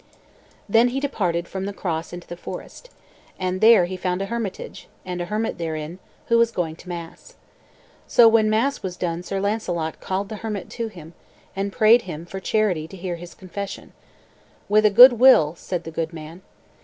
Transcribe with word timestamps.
Then 0.67 0.87
he 0.87 0.99
departed 0.99 1.47
from 1.47 1.65
the 1.65 1.73
cross 1.73 2.11
into 2.11 2.27
the 2.27 2.35
forest. 2.35 2.89
And 3.37 3.61
there 3.61 3.85
he 3.85 3.95
found 3.95 4.19
a 4.19 4.25
hermitage, 4.25 4.87
and 5.05 5.21
a 5.21 5.25
hermit 5.25 5.59
therein, 5.59 5.99
who 6.25 6.39
was 6.39 6.49
going 6.49 6.75
to 6.77 6.89
mass. 6.89 7.35
So 8.07 8.27
when 8.27 8.49
mass 8.49 8.81
was 8.81 8.97
done 8.97 9.21
Sir 9.21 9.39
Launcelot 9.39 9.99
called 10.01 10.29
the 10.29 10.37
hermit 10.37 10.71
to 10.71 10.87
him, 10.87 11.13
and 11.55 11.71
prayed 11.71 12.01
him 12.01 12.25
for 12.25 12.39
charity 12.39 12.87
to 12.87 12.97
hear 12.97 13.17
his 13.17 13.35
confession. 13.35 13.93
"With 14.67 14.87
a 14.87 14.89
good 14.89 15.13
will," 15.19 15.53
said 15.53 15.83
the 15.83 15.91
good 15.91 16.13
man. 16.13 16.41